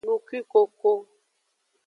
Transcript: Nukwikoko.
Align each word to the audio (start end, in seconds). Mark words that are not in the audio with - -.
Nukwikoko. 0.05 0.89